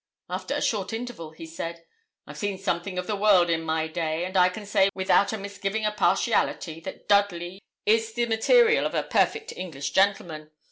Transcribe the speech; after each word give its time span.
After 0.31 0.55
a 0.55 0.63
short 0.63 0.93
interval 0.93 1.29
he 1.29 1.45
said 1.45 1.85
'I've 2.25 2.39
seen 2.39 2.57
something 2.57 2.97
of 2.97 3.05
the 3.05 3.15
world 3.15 3.51
in 3.51 3.61
my 3.61 3.85
day, 3.87 4.25
and 4.25 4.35
I 4.35 4.49
can 4.49 4.65
say 4.65 4.89
without 4.95 5.31
a 5.31 5.37
misgiving 5.37 5.85
of 5.85 5.95
partiality, 5.95 6.79
that 6.79 7.07
Dudley 7.07 7.61
is 7.85 8.11
the 8.13 8.25
material 8.25 8.87
of 8.87 8.95
a 8.95 9.03
perfect 9.03 9.55
English 9.55 9.91
gentleman. 9.91 10.49